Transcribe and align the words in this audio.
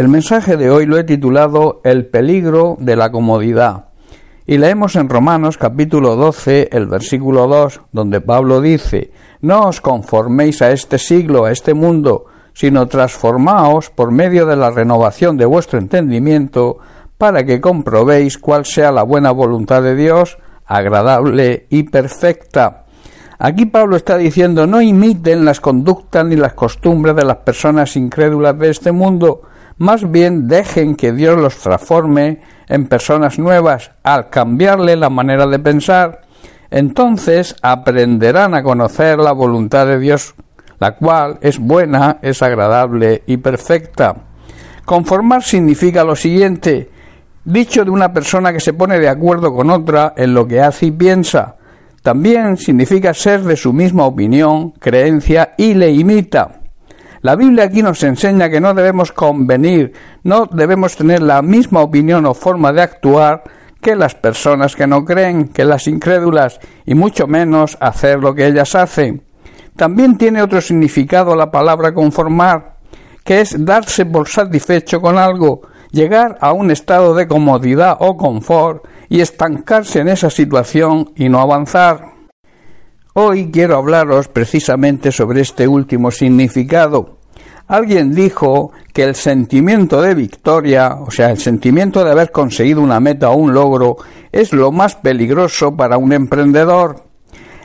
El 0.00 0.08
mensaje 0.08 0.56
de 0.56 0.70
hoy 0.70 0.86
lo 0.86 0.96
he 0.96 1.04
titulado 1.04 1.82
El 1.84 2.06
peligro 2.06 2.78
de 2.80 2.96
la 2.96 3.12
comodidad. 3.12 3.88
Y 4.46 4.56
leemos 4.56 4.96
en 4.96 5.10
Romanos 5.10 5.58
capítulo 5.58 6.16
12 6.16 6.70
el 6.72 6.86
versículo 6.86 7.46
2, 7.46 7.82
donde 7.92 8.22
Pablo 8.22 8.62
dice, 8.62 9.12
No 9.42 9.68
os 9.68 9.82
conforméis 9.82 10.62
a 10.62 10.70
este 10.70 10.96
siglo, 10.96 11.44
a 11.44 11.52
este 11.52 11.74
mundo, 11.74 12.24
sino 12.54 12.88
transformaos 12.88 13.90
por 13.90 14.10
medio 14.10 14.46
de 14.46 14.56
la 14.56 14.70
renovación 14.70 15.36
de 15.36 15.44
vuestro 15.44 15.78
entendimiento, 15.78 16.78
para 17.18 17.44
que 17.44 17.60
comprobéis 17.60 18.38
cuál 18.38 18.64
sea 18.64 18.92
la 18.92 19.02
buena 19.02 19.32
voluntad 19.32 19.82
de 19.82 19.96
Dios, 19.96 20.38
agradable 20.64 21.66
y 21.68 21.82
perfecta. 21.82 22.86
Aquí 23.38 23.66
Pablo 23.66 23.96
está 23.96 24.16
diciendo 24.16 24.66
no 24.66 24.80
imiten 24.80 25.44
las 25.44 25.60
conductas 25.60 26.24
ni 26.24 26.36
las 26.36 26.54
costumbres 26.54 27.14
de 27.16 27.26
las 27.26 27.36
personas 27.36 27.96
incrédulas 27.96 28.58
de 28.58 28.70
este 28.70 28.92
mundo, 28.92 29.42
más 29.80 30.10
bien 30.10 30.46
dejen 30.46 30.94
que 30.94 31.10
Dios 31.10 31.38
los 31.38 31.56
transforme 31.56 32.42
en 32.68 32.86
personas 32.86 33.38
nuevas 33.38 33.92
al 34.02 34.28
cambiarle 34.28 34.94
la 34.94 35.08
manera 35.08 35.46
de 35.46 35.58
pensar. 35.58 36.20
Entonces 36.70 37.56
aprenderán 37.62 38.54
a 38.54 38.62
conocer 38.62 39.18
la 39.18 39.32
voluntad 39.32 39.86
de 39.86 39.98
Dios, 39.98 40.34
la 40.78 40.96
cual 40.96 41.38
es 41.40 41.58
buena, 41.58 42.18
es 42.20 42.42
agradable 42.42 43.22
y 43.26 43.38
perfecta. 43.38 44.16
Conformar 44.84 45.42
significa 45.42 46.04
lo 46.04 46.14
siguiente, 46.14 46.90
dicho 47.42 47.82
de 47.82 47.90
una 47.90 48.12
persona 48.12 48.52
que 48.52 48.60
se 48.60 48.74
pone 48.74 48.98
de 48.98 49.08
acuerdo 49.08 49.54
con 49.54 49.70
otra 49.70 50.12
en 50.14 50.34
lo 50.34 50.46
que 50.46 50.60
hace 50.60 50.86
y 50.86 50.90
piensa. 50.90 51.56
También 52.02 52.58
significa 52.58 53.14
ser 53.14 53.44
de 53.44 53.56
su 53.56 53.72
misma 53.72 54.04
opinión, 54.04 54.72
creencia 54.72 55.54
y 55.56 55.72
le 55.72 55.90
imita. 55.90 56.59
La 57.22 57.36
Biblia 57.36 57.64
aquí 57.64 57.82
nos 57.82 58.02
enseña 58.02 58.48
que 58.48 58.60
no 58.60 58.72
debemos 58.72 59.12
convenir, 59.12 59.92
no 60.22 60.46
debemos 60.46 60.96
tener 60.96 61.20
la 61.20 61.42
misma 61.42 61.80
opinión 61.80 62.24
o 62.24 62.32
forma 62.32 62.72
de 62.72 62.80
actuar 62.80 63.42
que 63.82 63.94
las 63.94 64.14
personas 64.14 64.74
que 64.74 64.86
no 64.86 65.04
creen, 65.04 65.48
que 65.48 65.66
las 65.66 65.86
incrédulas, 65.86 66.60
y 66.86 66.94
mucho 66.94 67.26
menos 67.26 67.76
hacer 67.80 68.20
lo 68.20 68.34
que 68.34 68.46
ellas 68.46 68.74
hacen. 68.74 69.22
También 69.76 70.16
tiene 70.16 70.42
otro 70.42 70.62
significado 70.62 71.36
la 71.36 71.50
palabra 71.50 71.92
conformar, 71.92 72.76
que 73.22 73.42
es 73.42 73.64
darse 73.66 74.06
por 74.06 74.26
satisfecho 74.26 75.02
con 75.02 75.18
algo, 75.18 75.60
llegar 75.90 76.38
a 76.40 76.52
un 76.52 76.70
estado 76.70 77.14
de 77.14 77.28
comodidad 77.28 77.98
o 78.00 78.16
confort 78.16 78.86
y 79.10 79.20
estancarse 79.20 80.00
en 80.00 80.08
esa 80.08 80.30
situación 80.30 81.12
y 81.16 81.28
no 81.28 81.40
avanzar. 81.40 82.10
Hoy 83.14 83.50
quiero 83.50 83.76
hablaros 83.76 84.28
precisamente 84.28 85.10
sobre 85.10 85.40
este 85.40 85.66
último 85.66 86.10
significado. 86.10 87.19
Alguien 87.70 88.12
dijo 88.12 88.72
que 88.92 89.04
el 89.04 89.14
sentimiento 89.14 90.02
de 90.02 90.16
victoria, 90.16 90.96
o 91.06 91.12
sea, 91.12 91.30
el 91.30 91.38
sentimiento 91.38 92.04
de 92.04 92.10
haber 92.10 92.32
conseguido 92.32 92.80
una 92.80 92.98
meta 92.98 93.30
o 93.30 93.36
un 93.36 93.54
logro, 93.54 93.96
es 94.32 94.52
lo 94.52 94.72
más 94.72 94.96
peligroso 94.96 95.76
para 95.76 95.96
un 95.96 96.12
emprendedor. 96.12 97.04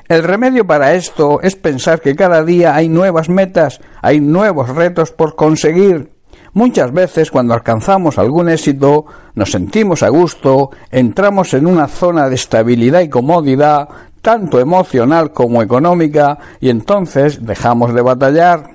El 0.07 0.21
remedio 0.21 0.67
para 0.67 0.93
esto 0.93 1.41
es 1.41 1.55
pensar 1.55 2.01
que 2.01 2.15
cada 2.15 2.43
día 2.43 2.75
hay 2.75 2.87
nuevas 2.87 3.29
metas, 3.29 3.81
hay 4.03 4.19
nuevos 4.19 4.69
retos 4.69 5.09
por 5.09 5.35
conseguir. 5.35 6.11
Muchas 6.53 6.93
veces 6.93 7.31
cuando 7.31 7.55
alcanzamos 7.55 8.19
algún 8.19 8.49
éxito 8.49 9.07
nos 9.33 9.49
sentimos 9.49 10.03
a 10.03 10.09
gusto, 10.09 10.69
entramos 10.91 11.55
en 11.55 11.65
una 11.65 11.87
zona 11.87 12.29
de 12.29 12.35
estabilidad 12.35 13.01
y 13.01 13.09
comodidad, 13.09 13.89
tanto 14.21 14.59
emocional 14.59 15.31
como 15.31 15.63
económica, 15.63 16.37
y 16.59 16.69
entonces 16.69 17.43
dejamos 17.43 17.95
de 17.95 18.01
batallar. 18.03 18.74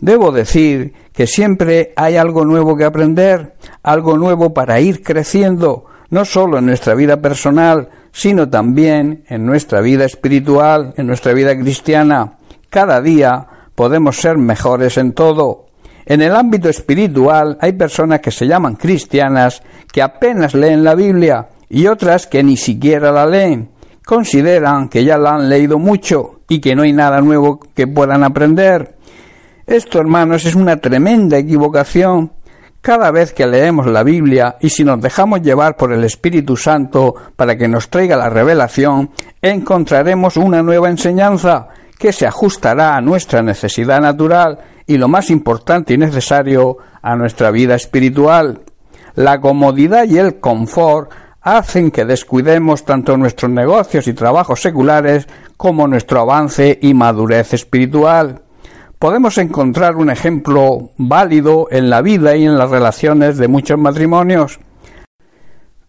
Debo 0.00 0.32
decir 0.32 0.94
que 1.12 1.26
siempre 1.26 1.92
hay 1.96 2.16
algo 2.16 2.44
nuevo 2.44 2.76
que 2.76 2.84
aprender, 2.84 3.54
algo 3.82 4.16
nuevo 4.16 4.54
para 4.54 4.80
ir 4.80 5.02
creciendo, 5.02 5.84
no 6.08 6.24
solo 6.24 6.58
en 6.58 6.66
nuestra 6.66 6.94
vida 6.94 7.20
personal, 7.20 7.88
sino 8.12 8.48
también 8.48 9.24
en 9.28 9.44
nuestra 9.44 9.80
vida 9.80 10.04
espiritual, 10.04 10.94
en 10.96 11.06
nuestra 11.06 11.32
vida 11.32 11.56
cristiana. 11.56 12.38
Cada 12.68 13.00
día 13.00 13.46
podemos 13.74 14.16
ser 14.16 14.38
mejores 14.38 14.96
en 14.96 15.12
todo. 15.12 15.66
En 16.06 16.22
el 16.22 16.34
ámbito 16.34 16.68
espiritual 16.68 17.58
hay 17.60 17.72
personas 17.72 18.20
que 18.20 18.30
se 18.30 18.46
llaman 18.46 18.76
cristianas 18.76 19.62
que 19.92 20.02
apenas 20.02 20.54
leen 20.54 20.82
la 20.82 20.94
Biblia 20.94 21.48
y 21.68 21.86
otras 21.86 22.26
que 22.26 22.42
ni 22.42 22.56
siquiera 22.56 23.12
la 23.12 23.26
leen 23.26 23.70
consideran 24.04 24.88
que 24.88 25.04
ya 25.04 25.16
la 25.18 25.36
han 25.36 25.48
leído 25.48 25.78
mucho 25.78 26.40
y 26.48 26.60
que 26.60 26.74
no 26.74 26.82
hay 26.82 26.92
nada 26.92 27.20
nuevo 27.20 27.60
que 27.60 27.86
puedan 27.86 28.24
aprender. 28.24 28.96
Esto, 29.66 30.00
hermanos, 30.00 30.44
es 30.44 30.54
una 30.54 30.76
tremenda 30.78 31.38
equivocación. 31.38 32.32
Cada 32.80 33.10
vez 33.10 33.32
que 33.32 33.46
leemos 33.46 33.86
la 33.86 34.02
Biblia 34.02 34.56
y 34.60 34.70
si 34.70 34.84
nos 34.84 35.00
dejamos 35.00 35.42
llevar 35.42 35.76
por 35.76 35.92
el 35.92 36.02
Espíritu 36.02 36.56
Santo 36.56 37.14
para 37.36 37.56
que 37.56 37.68
nos 37.68 37.90
traiga 37.90 38.16
la 38.16 38.30
revelación, 38.30 39.10
encontraremos 39.42 40.38
una 40.38 40.62
nueva 40.62 40.88
enseñanza 40.88 41.68
que 41.98 42.12
se 42.12 42.26
ajustará 42.26 42.96
a 42.96 43.02
nuestra 43.02 43.42
necesidad 43.42 44.00
natural 44.00 44.58
y 44.86 44.96
lo 44.96 45.08
más 45.08 45.30
importante 45.30 45.92
y 45.92 45.98
necesario 45.98 46.78
a 47.02 47.14
nuestra 47.16 47.50
vida 47.50 47.74
espiritual. 47.74 48.62
La 49.14 49.40
comodidad 49.40 50.04
y 50.04 50.16
el 50.16 50.40
confort 50.40 51.10
hacen 51.42 51.90
que 51.90 52.06
descuidemos 52.06 52.84
tanto 52.84 53.16
nuestros 53.16 53.50
negocios 53.50 54.08
y 54.08 54.14
trabajos 54.14 54.62
seculares 54.62 55.28
como 55.56 55.86
nuestro 55.86 56.20
avance 56.20 56.78
y 56.80 56.94
madurez 56.94 57.52
espiritual. 57.52 58.42
Podemos 59.00 59.38
encontrar 59.38 59.96
un 59.96 60.10
ejemplo 60.10 60.90
válido 60.98 61.68
en 61.70 61.88
la 61.88 62.02
vida 62.02 62.36
y 62.36 62.44
en 62.44 62.58
las 62.58 62.68
relaciones 62.68 63.38
de 63.38 63.48
muchos 63.48 63.78
matrimonios. 63.78 64.60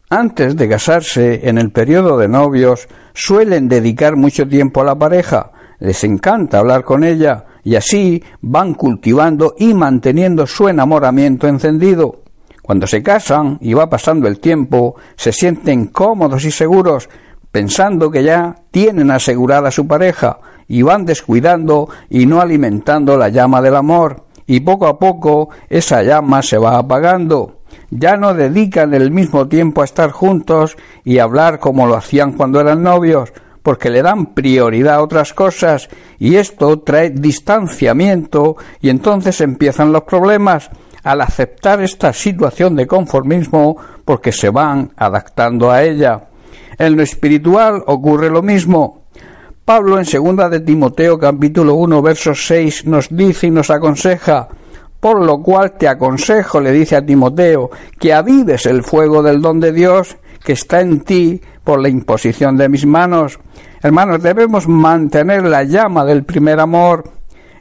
Antes 0.09 0.55
de 0.55 0.69
casarse, 0.69 1.49
en 1.49 1.57
el 1.57 1.71
periodo 1.71 2.17
de 2.17 2.29
novios, 2.29 2.87
suelen 3.13 3.67
dedicar 3.67 4.15
mucho 4.15 4.47
tiempo 4.47 4.79
a 4.79 4.85
la 4.85 4.95
pareja, 4.97 5.51
les 5.79 6.05
encanta 6.05 6.59
hablar 6.59 6.85
con 6.85 7.03
ella, 7.03 7.47
y 7.65 7.75
así 7.75 8.23
van 8.39 8.75
cultivando 8.75 9.55
y 9.57 9.73
manteniendo 9.73 10.47
su 10.47 10.69
enamoramiento 10.69 11.49
encendido. 11.49 12.21
Cuando 12.61 12.87
se 12.87 13.03
casan 13.03 13.57
y 13.59 13.73
va 13.73 13.89
pasando 13.89 14.29
el 14.29 14.39
tiempo, 14.39 14.95
se 15.17 15.33
sienten 15.33 15.87
cómodos 15.87 16.45
y 16.45 16.51
seguros, 16.51 17.09
pensando 17.51 18.09
que 18.11 18.23
ya 18.23 18.55
tienen 18.71 19.11
asegurada 19.11 19.71
su 19.71 19.87
pareja, 19.87 20.39
y 20.67 20.83
van 20.83 21.05
descuidando 21.05 21.89
y 22.09 22.25
no 22.25 22.39
alimentando 22.39 23.17
la 23.17 23.29
llama 23.29 23.61
del 23.61 23.75
amor, 23.75 24.25
y 24.47 24.61
poco 24.61 24.87
a 24.87 24.99
poco 24.99 25.49
esa 25.69 26.01
llama 26.01 26.41
se 26.41 26.57
va 26.57 26.77
apagando. 26.77 27.59
Ya 27.89 28.15
no 28.15 28.33
dedican 28.33 28.93
el 28.93 29.11
mismo 29.11 29.47
tiempo 29.47 29.81
a 29.81 29.85
estar 29.85 30.11
juntos 30.11 30.77
y 31.03 31.19
hablar 31.19 31.59
como 31.59 31.87
lo 31.87 31.95
hacían 31.95 32.33
cuando 32.33 32.61
eran 32.61 32.83
novios, 32.83 33.33
porque 33.63 33.89
le 33.89 34.01
dan 34.01 34.27
prioridad 34.27 34.95
a 34.95 35.03
otras 35.03 35.33
cosas, 35.33 35.89
y 36.19 36.35
esto 36.35 36.79
trae 36.79 37.09
distanciamiento, 37.09 38.55
y 38.79 38.89
entonces 38.89 39.41
empiezan 39.41 39.91
los 39.91 40.03
problemas, 40.03 40.69
al 41.03 41.21
aceptar 41.21 41.81
esta 41.81 42.13
situación 42.13 42.75
de 42.75 42.87
conformismo 42.87 43.75
porque 44.05 44.31
se 44.31 44.49
van 44.49 44.91
adaptando 44.95 45.71
a 45.71 45.83
ella. 45.83 46.30
En 46.77 46.95
lo 46.95 47.03
espiritual 47.03 47.83
ocurre 47.87 48.29
lo 48.29 48.41
mismo. 48.41 49.05
Pablo 49.65 49.99
en 49.99 50.05
segunda 50.05 50.49
de 50.49 50.59
Timoteo 50.59 51.19
capítulo 51.19 51.75
1 51.75 52.01
verso 52.01 52.33
6 52.33 52.85
nos 52.85 53.07
dice 53.09 53.47
y 53.47 53.51
nos 53.51 53.69
aconseja 53.69 54.47
por 55.01 55.19
lo 55.25 55.41
cual 55.41 55.73
te 55.73 55.89
aconsejo, 55.89 56.61
le 56.61 56.71
dice 56.71 56.95
a 56.95 57.05
Timoteo, 57.05 57.71
que 57.99 58.13
avives 58.13 58.67
el 58.67 58.83
fuego 58.83 59.23
del 59.23 59.41
don 59.41 59.59
de 59.59 59.73
Dios 59.73 60.15
que 60.43 60.53
está 60.53 60.79
en 60.79 61.01
ti 61.01 61.41
por 61.63 61.81
la 61.81 61.89
imposición 61.89 62.55
de 62.55 62.69
mis 62.69 62.85
manos. 62.85 63.39
Hermanos, 63.81 64.21
debemos 64.21 64.67
mantener 64.67 65.43
la 65.43 65.63
llama 65.63 66.05
del 66.05 66.23
primer 66.23 66.59
amor 66.59 67.03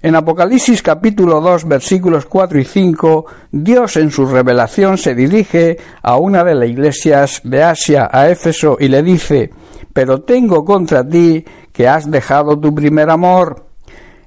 en 0.03 0.15
Apocalipsis 0.17 0.83
capítulo 0.83 1.41
2 1.41 1.69
versículos 1.69 2.25
4 2.27 2.61
y 2.61 2.65
5, 2.65 3.27
Dios 3.53 3.97
en 3.97 4.11
su 4.11 4.27
revelación 4.27 4.97
se 4.97 5.15
dirige 5.15 5.77
a 6.03 6.17
una 6.17 6.43
de 6.43 6.55
las 6.55 6.69
iglesias 6.69 7.41
de 7.45 7.63
Asia, 7.63 8.09
a 8.11 8.31
Éfeso, 8.31 8.79
y 8.81 8.89
le 8.89 9.03
dice, 9.03 9.51
pero 9.93 10.23
tengo 10.23 10.65
contra 10.65 11.07
ti 11.07 11.45
que 11.73 11.87
has 11.87 12.11
dejado 12.11 12.59
tu 12.59 12.75
primer 12.75 13.11
amor. 13.11 13.67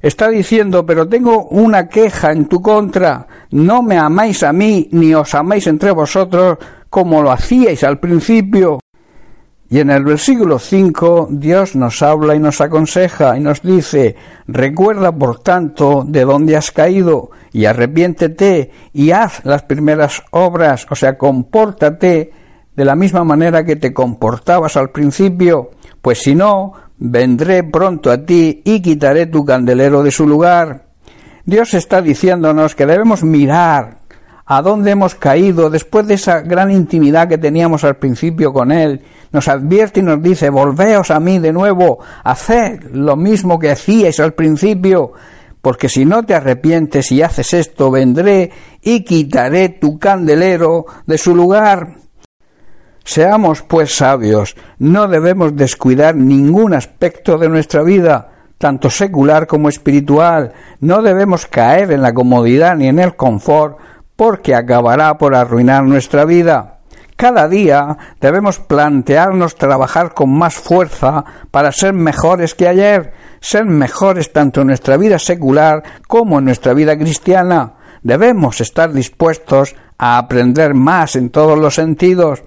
Está 0.02 0.30
diciendo, 0.30 0.86
pero 0.86 1.08
tengo 1.08 1.46
una 1.46 1.88
queja 1.88 2.32
en 2.32 2.48
tu 2.48 2.62
contra, 2.62 3.26
no 3.52 3.82
me 3.82 3.98
amáis 3.98 4.44
a 4.44 4.54
mí, 4.54 4.90
ni 4.92 5.14
os 5.16 5.34
amáis 5.34 5.66
entre 5.68 5.92
vosotros 5.92 6.58
como 6.90 7.24
lo 7.24 7.32
hacíais 7.32 7.84
al 7.84 8.00
principio. 8.00 8.80
Y 9.74 9.80
en 9.80 9.90
el 9.90 10.04
versículo 10.04 10.60
5 10.60 11.30
Dios 11.32 11.76
nos 11.76 12.04
habla 12.04 12.36
y 12.36 12.40
nos 12.40 12.62
aconseja 12.62 13.36
y 13.36 13.40
nos 13.40 13.64
dice, 13.64 14.16
recuerda 14.46 15.12
por 15.12 15.40
tanto 15.40 16.06
de 16.08 16.26
dónde 16.26 16.56
has 16.56 16.70
caído 16.70 17.32
y 17.52 17.66
arrepiéntete 17.66 18.70
y 18.94 19.10
haz 19.10 19.44
las 19.44 19.64
primeras 19.64 20.22
obras, 20.30 20.86
o 20.92 20.96
sea, 20.96 21.18
compórtate 21.18 22.32
de 22.76 22.86
la 22.86 22.96
misma 22.96 23.24
manera 23.24 23.66
que 23.66 23.76
te 23.76 23.96
comportabas 23.96 24.78
al 24.78 24.92
principio, 24.92 25.72
pues 26.04 26.22
si 26.22 26.36
no, 26.36 26.74
vendré 27.00 27.64
pronto 27.64 28.12
a 28.12 28.24
ti 28.24 28.62
y 28.64 28.80
quitaré 28.80 29.26
tu 29.26 29.44
candelero 29.44 30.04
de 30.04 30.12
su 30.12 30.28
lugar. 30.28 30.86
Dios 31.46 31.74
está 31.74 32.00
diciéndonos 32.00 32.76
que 32.76 32.86
debemos 32.86 33.24
mirar 33.24 34.03
a 34.46 34.62
dónde 34.62 34.92
hemos 34.92 35.16
caído 35.16 35.70
después 35.70 36.06
de 36.08 36.16
esa 36.16 36.42
gran 36.42 36.70
intimidad 36.70 37.28
que 37.28 37.38
teníamos 37.38 37.84
al 37.84 37.96
principio 37.96 38.52
con 38.52 38.72
Él. 38.72 39.02
Nos 39.32 39.48
advierte 39.48 40.02
y 40.02 40.04
nos 40.04 40.22
dice, 40.22 40.50
volveos 40.50 41.12
a 41.12 41.20
mí 41.20 41.40
de 41.40 41.54
nuevo, 41.54 42.00
haced 42.24 42.92
lo 42.92 43.16
mismo 43.16 43.58
que 43.58 43.72
hacíais 43.72 44.20
al 44.20 44.34
principio, 44.34 45.14
porque 45.62 45.88
si 45.88 46.06
no 46.06 46.24
te 46.24 46.36
arrepientes 46.36 47.12
y 47.12 47.22
haces 47.22 47.54
esto, 47.54 47.90
vendré 47.90 48.52
y 48.82 49.04
quitaré 49.04 49.70
tu 49.70 49.98
candelero 49.98 50.86
de 51.06 51.18
su 51.18 51.36
lugar. 51.36 51.96
Seamos 53.06 53.62
pues 53.64 53.96
sabios, 53.96 54.56
no 54.80 55.08
debemos 55.08 55.56
descuidar 55.56 56.16
ningún 56.16 56.74
aspecto 56.74 57.38
de 57.38 57.50
nuestra 57.50 57.82
vida, 57.82 58.30
tanto 58.58 58.90
secular 58.90 59.46
como 59.46 59.68
espiritual, 59.68 60.54
no 60.80 61.02
debemos 61.02 61.46
caer 61.48 61.92
en 61.92 62.02
la 62.02 62.14
comodidad 62.14 62.78
ni 62.78 62.88
en 62.88 63.00
el 63.00 63.16
confort, 63.16 63.78
porque 64.24 64.56
acabará 64.56 65.18
por 65.18 65.36
arruinar 65.36 65.84
nuestra 65.84 66.24
vida. 66.24 66.80
Cada 67.18 67.50
día 67.50 67.98
debemos 68.22 68.58
plantearnos 68.58 69.58
trabajar 69.58 70.14
con 70.14 70.30
más 70.30 70.54
fuerza 70.54 71.26
para 71.52 71.74
ser 71.74 71.92
mejores 71.92 72.56
que 72.56 72.70
ayer, 72.70 73.12
ser 73.42 73.66
mejores 73.66 74.32
tanto 74.32 74.62
en 74.62 74.68
nuestra 74.68 74.96
vida 74.96 75.20
secular 75.20 75.84
como 76.08 76.40
en 76.40 76.46
nuestra 76.46 76.74
vida 76.74 76.98
cristiana. 76.98 77.74
Debemos 78.02 78.62
estar 78.62 78.94
dispuestos 78.94 79.76
a 79.98 80.18
aprender 80.20 80.74
más 80.74 81.18
en 81.18 81.30
todos 81.30 81.60
los 81.60 81.76
sentidos. 81.76 82.44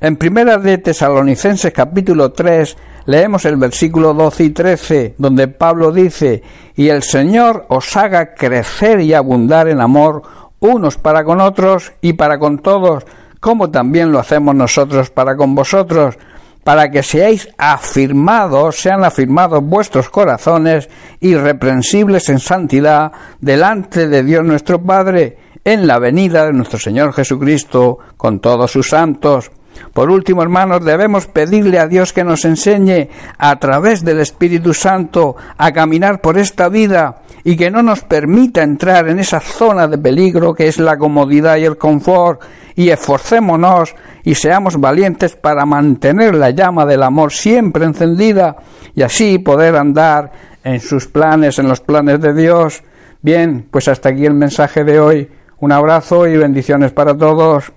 En 0.00 0.16
Primera 0.16 0.58
de 0.58 0.78
Tesalonicenses 0.78 1.72
capítulo 1.72 2.32
3 2.32 2.76
leemos 3.06 3.44
el 3.44 3.56
versículo 3.56 4.14
12 4.14 4.44
y 4.44 4.50
13, 4.50 5.14
donde 5.16 5.46
Pablo 5.46 5.92
dice, 5.92 6.42
y 6.74 6.88
el 6.88 7.04
Señor 7.04 7.66
os 7.68 7.96
haga 7.96 8.34
crecer 8.34 9.00
y 9.00 9.14
abundar 9.14 9.68
en 9.68 9.80
amor 9.80 10.22
unos 10.60 10.96
para 10.96 11.24
con 11.24 11.40
otros 11.40 11.92
y 12.00 12.12
para 12.12 12.38
con 12.38 12.58
todos, 12.58 13.04
como 13.40 13.70
también 13.70 14.12
lo 14.12 14.18
hacemos 14.18 14.54
nosotros 14.54 15.10
para 15.10 15.36
con 15.36 15.54
vosotros, 15.54 16.16
para 16.64 16.90
que 16.90 17.02
seáis 17.02 17.48
afirmados, 17.56 18.76
sean 18.76 19.02
afirmados 19.02 19.64
vuestros 19.64 20.10
corazones 20.10 20.88
irreprensibles 21.20 22.28
en 22.28 22.38
santidad 22.38 23.12
delante 23.40 24.08
de 24.08 24.22
Dios 24.22 24.44
nuestro 24.44 24.82
Padre, 24.82 25.38
en 25.64 25.86
la 25.86 25.98
venida 25.98 26.46
de 26.46 26.52
nuestro 26.52 26.78
Señor 26.78 27.12
Jesucristo 27.12 27.98
con 28.16 28.40
todos 28.40 28.70
sus 28.70 28.88
santos. 28.88 29.50
Por 29.92 30.10
último, 30.10 30.42
hermanos, 30.42 30.84
debemos 30.84 31.26
pedirle 31.26 31.78
a 31.78 31.86
Dios 31.86 32.12
que 32.12 32.24
nos 32.24 32.44
enseñe 32.44 33.08
a 33.38 33.58
través 33.58 34.04
del 34.04 34.20
Espíritu 34.20 34.74
Santo 34.74 35.36
a 35.56 35.72
caminar 35.72 36.20
por 36.20 36.38
esta 36.38 36.68
vida 36.68 37.22
y 37.44 37.56
que 37.56 37.70
no 37.70 37.82
nos 37.82 38.02
permita 38.02 38.62
entrar 38.62 39.08
en 39.08 39.18
esa 39.18 39.40
zona 39.40 39.88
de 39.88 39.98
peligro 39.98 40.54
que 40.54 40.68
es 40.68 40.78
la 40.78 40.98
comodidad 40.98 41.56
y 41.56 41.64
el 41.64 41.78
confort 41.78 42.42
y 42.76 42.90
esforcémonos 42.90 43.94
y 44.22 44.34
seamos 44.34 44.78
valientes 44.78 45.36
para 45.36 45.66
mantener 45.66 46.34
la 46.34 46.50
llama 46.50 46.86
del 46.86 47.02
amor 47.02 47.32
siempre 47.32 47.84
encendida 47.84 48.56
y 48.94 49.02
así 49.02 49.38
poder 49.38 49.76
andar 49.76 50.32
en 50.62 50.80
sus 50.80 51.06
planes, 51.06 51.58
en 51.58 51.68
los 51.68 51.80
planes 51.80 52.20
de 52.20 52.34
Dios. 52.34 52.82
Bien, 53.22 53.66
pues 53.70 53.88
hasta 53.88 54.10
aquí 54.10 54.26
el 54.26 54.34
mensaje 54.34 54.84
de 54.84 55.00
hoy. 55.00 55.28
Un 55.58 55.72
abrazo 55.72 56.26
y 56.26 56.36
bendiciones 56.36 56.92
para 56.92 57.16
todos. 57.16 57.72